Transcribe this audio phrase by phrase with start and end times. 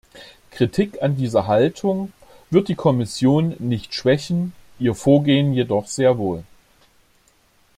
[0.49, 2.11] Kritik an dieser Haltung
[2.49, 6.43] wird die Kommission nicht schwächen, Ihr Vorgehen jedoch sehr wohl.